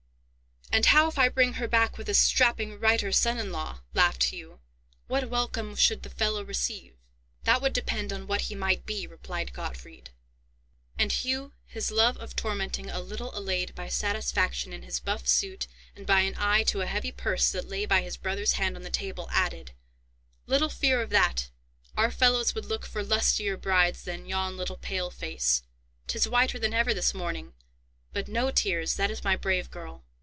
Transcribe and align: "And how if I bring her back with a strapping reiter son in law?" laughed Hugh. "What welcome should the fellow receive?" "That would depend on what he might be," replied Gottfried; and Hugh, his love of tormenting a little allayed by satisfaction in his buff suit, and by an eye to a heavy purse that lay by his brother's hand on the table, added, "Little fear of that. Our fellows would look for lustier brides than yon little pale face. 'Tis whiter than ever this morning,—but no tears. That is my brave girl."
"And 0.73 0.85
how 0.85 1.09
if 1.09 1.19
I 1.19 1.27
bring 1.27 1.55
her 1.55 1.67
back 1.67 1.97
with 1.97 2.07
a 2.07 2.13
strapping 2.13 2.79
reiter 2.79 3.11
son 3.11 3.37
in 3.39 3.51
law?" 3.51 3.81
laughed 3.93 4.23
Hugh. 4.31 4.61
"What 5.07 5.29
welcome 5.29 5.75
should 5.75 6.01
the 6.03 6.09
fellow 6.09 6.43
receive?" 6.45 6.95
"That 7.43 7.61
would 7.61 7.73
depend 7.73 8.13
on 8.13 8.25
what 8.25 8.43
he 8.43 8.55
might 8.55 8.85
be," 8.85 9.05
replied 9.05 9.51
Gottfried; 9.51 10.11
and 10.97 11.11
Hugh, 11.11 11.51
his 11.65 11.91
love 11.91 12.15
of 12.15 12.37
tormenting 12.37 12.89
a 12.89 13.01
little 13.01 13.37
allayed 13.37 13.75
by 13.75 13.89
satisfaction 13.89 14.71
in 14.71 14.83
his 14.83 15.01
buff 15.01 15.27
suit, 15.27 15.67
and 15.93 16.07
by 16.07 16.21
an 16.21 16.35
eye 16.37 16.63
to 16.63 16.79
a 16.79 16.87
heavy 16.87 17.11
purse 17.11 17.51
that 17.51 17.67
lay 17.67 17.85
by 17.85 18.01
his 18.01 18.15
brother's 18.15 18.53
hand 18.53 18.77
on 18.77 18.81
the 18.83 18.89
table, 18.89 19.27
added, 19.29 19.73
"Little 20.47 20.69
fear 20.69 21.01
of 21.01 21.09
that. 21.09 21.49
Our 21.97 22.11
fellows 22.11 22.55
would 22.55 22.63
look 22.65 22.85
for 22.85 23.03
lustier 23.03 23.57
brides 23.57 24.03
than 24.03 24.25
yon 24.25 24.55
little 24.55 24.77
pale 24.77 25.11
face. 25.11 25.63
'Tis 26.07 26.29
whiter 26.29 26.57
than 26.57 26.73
ever 26.73 26.93
this 26.93 27.13
morning,—but 27.13 28.29
no 28.29 28.51
tears. 28.51 28.95
That 28.95 29.11
is 29.11 29.25
my 29.25 29.35
brave 29.35 29.69
girl." 29.69 30.05